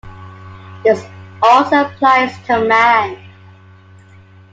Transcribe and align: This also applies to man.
This 0.83 1.05
also 1.43 1.81
applies 1.85 2.35
to 2.47 2.59
man. 2.65 3.23